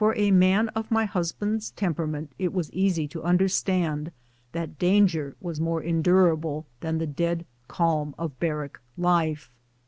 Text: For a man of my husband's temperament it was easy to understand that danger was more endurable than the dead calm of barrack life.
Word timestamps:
For 0.01 0.17
a 0.17 0.31
man 0.31 0.69
of 0.69 0.89
my 0.89 1.05
husband's 1.05 1.69
temperament 1.69 2.31
it 2.39 2.51
was 2.53 2.71
easy 2.73 3.07
to 3.09 3.21
understand 3.21 4.11
that 4.51 4.79
danger 4.79 5.35
was 5.39 5.61
more 5.61 5.83
endurable 5.83 6.65
than 6.79 6.97
the 6.97 7.05
dead 7.05 7.45
calm 7.67 8.15
of 8.17 8.39
barrack 8.39 8.79
life. 8.97 9.51